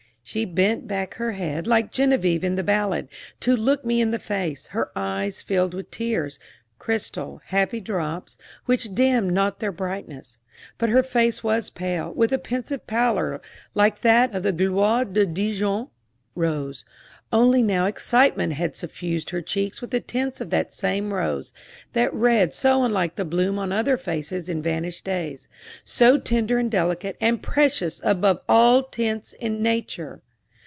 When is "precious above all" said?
27.41-28.83